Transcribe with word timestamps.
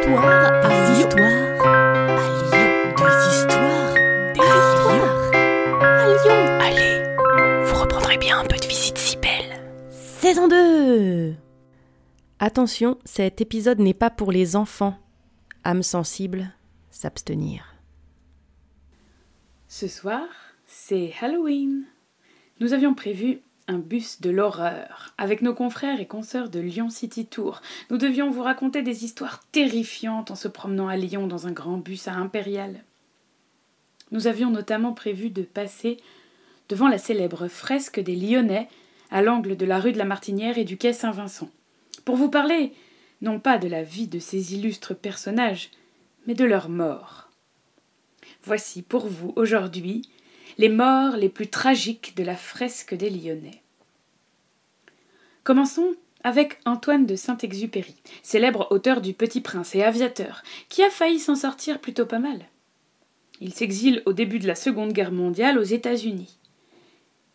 histoires 0.00 0.52
à 0.64 0.68
Lyon. 0.68 0.98
histoires 0.98 1.26
à 1.26 2.30
Lyon. 2.40 2.90
Des 2.96 3.28
histoires, 3.28 3.94
des 4.32 4.40
histoires 4.40 5.30
à 5.82 6.06
Lyon. 6.06 6.40
Allez, 6.60 7.64
vous 7.66 7.80
reprendrez 7.80 8.16
bien 8.18 8.38
un 8.38 8.46
peu 8.46 8.56
de 8.56 8.66
visite 8.66 8.96
si 8.96 9.16
belle. 9.18 9.60
Saison 9.90 10.48
2 10.48 11.34
Attention, 12.38 12.98
cet 13.04 13.42
épisode 13.42 13.80
n'est 13.80 13.94
pas 13.94 14.10
pour 14.10 14.32
les 14.32 14.56
enfants. 14.56 14.96
Âme 15.64 15.82
sensible, 15.82 16.54
s'abstenir. 16.90 17.74
Ce 19.68 19.86
soir, 19.86 20.26
c'est 20.66 21.12
Halloween. 21.20 21.84
Nous 22.60 22.72
avions 22.72 22.94
prévu 22.94 23.42
un 23.70 23.78
bus 23.78 24.20
de 24.20 24.30
l'horreur. 24.30 25.14
Avec 25.16 25.42
nos 25.42 25.54
confrères 25.54 26.00
et 26.00 26.06
consoeurs 26.06 26.50
de 26.50 26.58
Lyon 26.58 26.90
City 26.90 27.24
Tour, 27.24 27.62
nous 27.88 27.98
devions 27.98 28.28
vous 28.28 28.42
raconter 28.42 28.82
des 28.82 29.04
histoires 29.04 29.44
terrifiantes 29.52 30.32
en 30.32 30.34
se 30.34 30.48
promenant 30.48 30.88
à 30.88 30.96
Lyon 30.96 31.28
dans 31.28 31.46
un 31.46 31.52
grand 31.52 31.78
bus 31.78 32.08
à 32.08 32.14
Impérial. 32.14 32.82
Nous 34.10 34.26
avions 34.26 34.50
notamment 34.50 34.92
prévu 34.92 35.30
de 35.30 35.42
passer 35.42 35.98
devant 36.68 36.88
la 36.88 36.98
célèbre 36.98 37.46
fresque 37.46 38.00
des 38.00 38.16
Lyonnais 38.16 38.68
à 39.12 39.22
l'angle 39.22 39.56
de 39.56 39.66
la 39.66 39.78
rue 39.78 39.92
de 39.92 39.98
la 39.98 40.04
Martinière 40.04 40.58
et 40.58 40.64
du 40.64 40.76
quai 40.76 40.92
Saint-Vincent, 40.92 41.48
pour 42.04 42.16
vous 42.16 42.28
parler 42.28 42.72
non 43.22 43.38
pas 43.38 43.58
de 43.58 43.68
la 43.68 43.84
vie 43.84 44.08
de 44.08 44.18
ces 44.18 44.54
illustres 44.54 44.96
personnages, 44.96 45.70
mais 46.26 46.34
de 46.34 46.44
leur 46.44 46.68
mort. 46.68 47.28
Voici 48.42 48.82
pour 48.82 49.06
vous 49.06 49.32
aujourd'hui 49.36 50.08
les 50.58 50.68
morts 50.68 51.16
les 51.16 51.28
plus 51.28 51.48
tragiques 51.48 52.16
de 52.16 52.24
la 52.24 52.36
fresque 52.36 52.94
des 52.94 53.10
Lyonnais. 53.10 53.59
Commençons 55.44 55.94
avec 56.22 56.58
Antoine 56.66 57.06
de 57.06 57.16
Saint-Exupéry, 57.16 57.96
célèbre 58.22 58.66
auteur 58.70 59.00
du 59.00 59.14
Petit 59.14 59.40
Prince 59.40 59.74
et 59.74 59.82
aviateur, 59.82 60.42
qui 60.68 60.82
a 60.82 60.90
failli 60.90 61.18
s'en 61.18 61.34
sortir 61.34 61.80
plutôt 61.80 62.04
pas 62.04 62.18
mal. 62.18 62.40
Il 63.40 63.54
s'exile 63.54 64.02
au 64.04 64.12
début 64.12 64.38
de 64.38 64.46
la 64.46 64.54
Seconde 64.54 64.92
Guerre 64.92 65.12
mondiale 65.12 65.58
aux 65.58 65.62
États-Unis. 65.62 66.36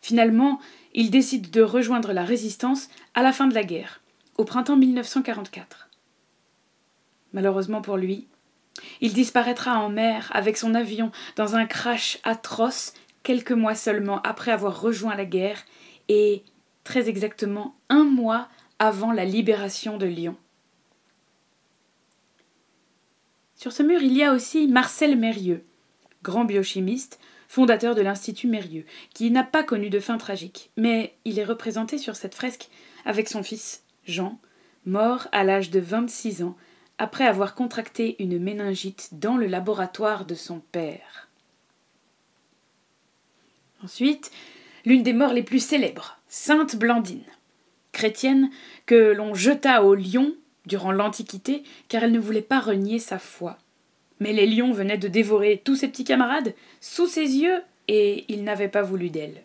Finalement, 0.00 0.60
il 0.94 1.10
décide 1.10 1.50
de 1.50 1.62
rejoindre 1.62 2.12
la 2.12 2.24
résistance 2.24 2.88
à 3.14 3.24
la 3.24 3.32
fin 3.32 3.48
de 3.48 3.54
la 3.54 3.64
guerre, 3.64 4.00
au 4.38 4.44
printemps 4.44 4.76
1944. 4.76 5.88
Malheureusement 7.32 7.82
pour 7.82 7.96
lui, 7.96 8.28
il 9.00 9.12
disparaîtra 9.14 9.80
en 9.80 9.88
mer 9.88 10.30
avec 10.32 10.56
son 10.56 10.76
avion 10.76 11.10
dans 11.34 11.56
un 11.56 11.66
crash 11.66 12.18
atroce 12.22 12.94
quelques 13.24 13.50
mois 13.50 13.74
seulement 13.74 14.22
après 14.22 14.52
avoir 14.52 14.80
rejoint 14.80 15.16
la 15.16 15.24
guerre 15.24 15.64
et 16.08 16.44
très 16.86 17.08
exactement 17.08 17.74
un 17.88 18.04
mois 18.04 18.48
avant 18.78 19.10
la 19.10 19.24
libération 19.24 19.98
de 19.98 20.06
Lyon. 20.06 20.36
Sur 23.56 23.72
ce 23.72 23.82
mur, 23.82 24.00
il 24.02 24.16
y 24.16 24.22
a 24.22 24.32
aussi 24.32 24.68
Marcel 24.68 25.16
Mérieux, 25.16 25.64
grand 26.22 26.44
biochimiste, 26.44 27.18
fondateur 27.48 27.96
de 27.96 28.02
l'Institut 28.02 28.46
Mérieux, 28.46 28.86
qui 29.12 29.32
n'a 29.32 29.42
pas 29.42 29.64
connu 29.64 29.90
de 29.90 29.98
fin 29.98 30.16
tragique, 30.16 30.70
mais 30.76 31.16
il 31.24 31.40
est 31.40 31.44
représenté 31.44 31.98
sur 31.98 32.14
cette 32.14 32.36
fresque 32.36 32.68
avec 33.04 33.28
son 33.28 33.42
fils, 33.42 33.82
Jean, 34.04 34.38
mort 34.84 35.26
à 35.32 35.42
l'âge 35.42 35.70
de 35.70 35.80
26 35.80 36.44
ans 36.44 36.56
après 36.98 37.26
avoir 37.26 37.56
contracté 37.56 38.14
une 38.22 38.38
méningite 38.38 39.08
dans 39.10 39.36
le 39.36 39.46
laboratoire 39.46 40.24
de 40.24 40.36
son 40.36 40.60
père. 40.60 41.28
Ensuite, 43.82 44.30
l'une 44.84 45.02
des 45.02 45.12
morts 45.12 45.32
les 45.32 45.42
plus 45.42 45.62
célèbres, 45.62 46.16
Sainte 46.28 46.74
Blandine, 46.74 47.22
chrétienne 47.92 48.50
que 48.84 49.12
l'on 49.12 49.34
jeta 49.34 49.84
au 49.84 49.94
lion 49.94 50.34
durant 50.66 50.90
l'Antiquité 50.90 51.62
car 51.88 52.02
elle 52.02 52.10
ne 52.10 52.18
voulait 52.18 52.42
pas 52.42 52.58
renier 52.58 52.98
sa 52.98 53.20
foi. 53.20 53.58
Mais 54.18 54.32
les 54.32 54.46
lions 54.46 54.72
venaient 54.72 54.98
de 54.98 55.06
dévorer 55.06 55.62
tous 55.64 55.76
ses 55.76 55.88
petits 55.88 56.04
camarades 56.04 56.54
sous 56.80 57.06
ses 57.06 57.36
yeux 57.36 57.62
et 57.86 58.24
il 58.28 58.42
n'avait 58.42 58.68
pas 58.68 58.82
voulu 58.82 59.08
d'elle. 59.08 59.44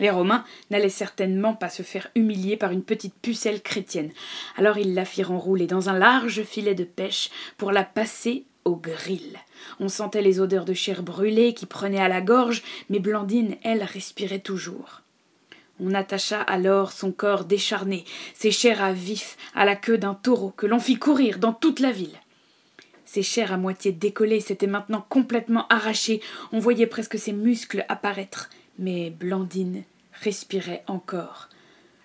Les 0.00 0.10
Romains 0.10 0.44
n'allaient 0.70 0.88
certainement 0.88 1.54
pas 1.54 1.68
se 1.68 1.82
faire 1.82 2.08
humilier 2.16 2.56
par 2.56 2.72
une 2.72 2.82
petite 2.82 3.14
pucelle 3.14 3.62
chrétienne, 3.62 4.10
alors 4.56 4.78
ils 4.78 4.94
la 4.94 5.04
firent 5.04 5.30
enrouler 5.30 5.66
dans 5.66 5.90
un 5.90 5.98
large 5.98 6.42
filet 6.42 6.74
de 6.74 6.84
pêche 6.84 7.30
pour 7.56 7.70
la 7.70 7.84
passer 7.84 8.46
au 8.64 8.74
grill. 8.74 9.38
On 9.78 9.88
sentait 9.88 10.22
les 10.22 10.40
odeurs 10.40 10.64
de 10.64 10.74
chair 10.74 11.02
brûlée 11.02 11.54
qui 11.54 11.66
prenaient 11.66 12.00
à 12.00 12.08
la 12.08 12.20
gorge, 12.20 12.62
mais 12.88 12.98
Blandine, 12.98 13.56
elle, 13.62 13.84
respirait 13.84 14.40
toujours. 14.40 15.02
On 15.80 15.94
attacha 15.94 16.40
alors 16.42 16.92
son 16.92 17.10
corps 17.10 17.44
décharné, 17.44 18.04
ses 18.34 18.50
chairs 18.50 18.82
à 18.82 18.92
vif, 18.92 19.36
à 19.54 19.64
la 19.64 19.76
queue 19.76 19.98
d'un 19.98 20.14
taureau 20.14 20.50
que 20.50 20.66
l'on 20.66 20.78
fit 20.78 20.98
courir 20.98 21.38
dans 21.38 21.52
toute 21.52 21.80
la 21.80 21.90
ville. 21.90 22.18
Ses 23.04 23.22
chairs 23.22 23.52
à 23.52 23.56
moitié 23.56 23.90
décollées 23.90 24.40
s'étaient 24.40 24.66
maintenant 24.66 25.04
complètement 25.08 25.66
arrachées, 25.68 26.20
on 26.52 26.58
voyait 26.58 26.86
presque 26.86 27.18
ses 27.18 27.32
muscles 27.32 27.84
apparaître, 27.88 28.50
mais 28.78 29.10
Blandine 29.10 29.82
respirait 30.12 30.84
encore. 30.86 31.48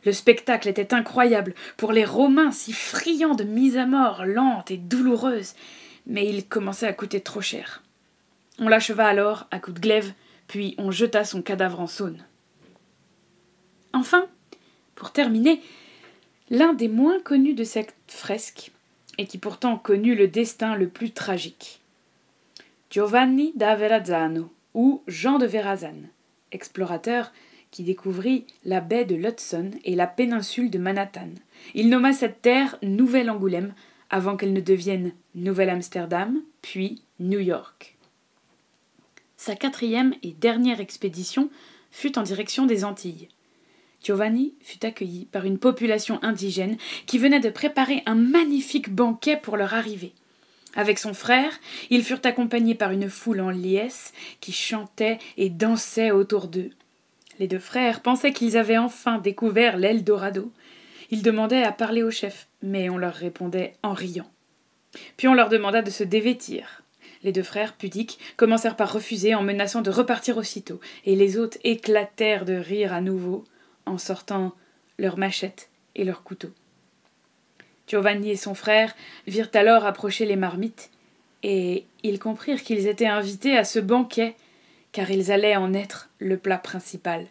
Le 0.05 0.11
spectacle 0.11 0.69
était 0.69 0.93
incroyable 0.93 1.53
pour 1.77 1.91
les 1.91 2.05
Romains 2.05 2.51
si 2.51 2.73
friands 2.73 3.35
de 3.35 3.43
mise 3.43 3.77
à 3.77 3.85
mort 3.85 4.25
lente 4.25 4.71
et 4.71 4.77
douloureuse 4.77 5.53
mais 6.07 6.27
il 6.27 6.47
commençait 6.47 6.87
à 6.87 6.93
coûter 6.93 7.21
trop 7.21 7.41
cher. 7.41 7.83
On 8.59 8.69
l'acheva 8.69 9.07
alors 9.07 9.47
à 9.51 9.59
coups 9.59 9.75
de 9.75 9.81
glaive, 9.81 10.13
puis 10.47 10.75
on 10.77 10.91
jeta 10.91 11.23
son 11.23 11.41
cadavre 11.41 11.79
en 11.79 11.87
saône. 11.87 12.23
Enfin, 13.95 14.27
pour 14.95 15.11
terminer, 15.11 15.61
l'un 16.49 16.73
des 16.73 16.89
moins 16.89 17.19
connus 17.21 17.53
de 17.53 17.63
cette 17.63 17.95
fresque, 18.07 18.71
et 19.17 19.25
qui 19.25 19.37
pourtant 19.37 19.77
connut 19.77 20.15
le 20.15 20.27
destin 20.27 20.75
le 20.75 20.89
plus 20.89 21.11
tragique. 21.11 21.79
Giovanni 22.89 23.53
da 23.55 23.75
Verrazzano, 23.75 24.51
ou 24.73 25.01
Jean 25.07 25.37
de 25.37 25.45
Verrazane, 25.45 26.09
explorateur 26.51 27.31
qui 27.71 27.83
découvrit 27.83 28.45
la 28.65 28.81
baie 28.81 29.05
de 29.05 29.15
l'Hudson 29.15 29.71
et 29.85 29.95
la 29.95 30.07
péninsule 30.07 30.69
de 30.69 30.77
Manhattan. 30.77 31.29
Il 31.73 31.87
nomma 31.87 32.11
cette 32.11 32.41
terre 32.41 32.77
Nouvelle-Angoulême 32.81 33.73
avant 34.09 34.35
qu'elle 34.35 34.53
ne 34.53 34.61
devienne 34.61 35.13
Nouvelle-Amsterdam, 35.35 36.41
puis 36.61 37.01
New 37.21 37.39
York. 37.39 37.95
Sa 39.37 39.55
quatrième 39.55 40.13
et 40.21 40.31
dernière 40.31 40.81
expédition 40.81 41.49
fut 41.91 42.17
en 42.17 42.23
direction 42.23 42.65
des 42.65 42.83
Antilles. 42.83 43.29
Giovanni 44.05 44.53
fut 44.61 44.85
accueilli 44.85 45.25
par 45.25 45.45
une 45.45 45.57
population 45.57 46.19
indigène 46.21 46.77
qui 47.07 47.17
venait 47.17 47.39
de 47.39 47.49
préparer 47.49 48.03
un 48.05 48.13
magnifique 48.13 48.93
banquet 48.93 49.35
pour 49.35 49.57
leur 49.57 49.73
arrivée. 49.73 50.13
Avec 50.75 50.99
son 50.99 51.15
frère, 51.15 51.59
ils 51.89 52.03
furent 52.03 52.21
accompagnés 52.23 52.75
par 52.75 52.91
une 52.91 53.09
foule 53.09 53.41
en 53.41 53.49
liesse 53.49 54.13
qui 54.41 54.51
chantait 54.51 55.17
et 55.37 55.49
dansait 55.49 56.11
autour 56.11 56.47
d'eux. 56.47 56.69
Les 57.39 57.47
deux 57.47 57.57
frères 57.57 58.01
pensaient 58.01 58.31
qu'ils 58.31 58.57
avaient 58.57 58.77
enfin 58.77 59.17
découvert 59.17 59.75
l'Eldorado. 59.75 60.51
Ils 61.09 61.23
demandaient 61.23 61.63
à 61.63 61.71
parler 61.71 62.03
au 62.03 62.11
chef, 62.11 62.47
mais 62.61 62.91
on 62.91 62.99
leur 62.99 63.15
répondait 63.15 63.73
en 63.81 63.93
riant. 63.93 64.29
Puis 65.17 65.27
on 65.27 65.33
leur 65.33 65.49
demanda 65.49 65.81
de 65.81 65.89
se 65.89 66.03
dévêtir. 66.03 66.83
Les 67.23 67.31
deux 67.31 67.41
frères, 67.41 67.73
pudiques, 67.73 68.19
commencèrent 68.37 68.75
par 68.75 68.93
refuser 68.93 69.33
en 69.33 69.41
menaçant 69.41 69.81
de 69.81 69.89
repartir 69.89 70.37
aussitôt, 70.37 70.79
et 71.05 71.15
les 71.15 71.39
autres 71.39 71.57
éclatèrent 71.63 72.45
de 72.45 72.53
rire 72.53 72.93
à 72.93 73.01
nouveau 73.01 73.45
en 73.85 73.97
sortant 73.97 74.53
leurs 74.97 75.17
machettes 75.17 75.69
et 75.95 76.03
leurs 76.03 76.23
couteaux. 76.23 76.53
Giovanni 77.87 78.31
et 78.31 78.35
son 78.35 78.55
frère 78.55 78.95
virent 79.27 79.51
alors 79.53 79.85
approcher 79.85 80.25
les 80.25 80.35
marmites, 80.35 80.89
et 81.43 81.85
ils 82.03 82.19
comprirent 82.19 82.63
qu'ils 82.63 82.87
étaient 82.87 83.05
invités 83.05 83.57
à 83.57 83.63
ce 83.63 83.79
banquet, 83.79 84.35
car 84.91 85.11
ils 85.11 85.31
allaient 85.31 85.55
en 85.55 85.73
être 85.73 86.09
le 86.19 86.37
plat 86.37 86.57
principal. 86.57 87.27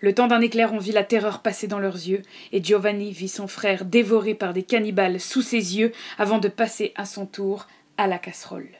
Le 0.00 0.14
temps 0.14 0.26
d'un 0.26 0.40
éclair, 0.40 0.72
on 0.72 0.78
vit 0.78 0.92
la 0.92 1.04
terreur 1.04 1.40
passer 1.40 1.66
dans 1.66 1.78
leurs 1.78 1.94
yeux, 1.94 2.22
et 2.52 2.62
Giovanni 2.62 3.12
vit 3.12 3.28
son 3.28 3.48
frère 3.48 3.84
dévoré 3.84 4.34
par 4.34 4.52
des 4.52 4.62
cannibales 4.62 5.18
sous 5.18 5.42
ses 5.42 5.78
yeux 5.78 5.92
avant 6.18 6.38
de 6.38 6.48
passer 6.48 6.92
à 6.96 7.06
son 7.06 7.26
tour 7.26 7.66
à 7.96 8.06
la 8.06 8.18
casserole. 8.18 8.79